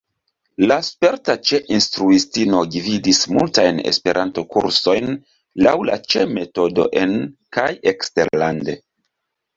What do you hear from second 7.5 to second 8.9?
kaj eksterlande.